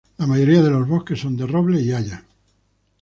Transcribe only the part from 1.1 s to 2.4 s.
son de robles y hayas.